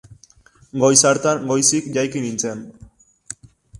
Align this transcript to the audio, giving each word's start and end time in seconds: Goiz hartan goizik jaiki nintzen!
Goiz 0.83 1.03
hartan 1.09 1.45
goizik 1.51 1.91
jaiki 1.99 2.23
nintzen! 2.25 2.65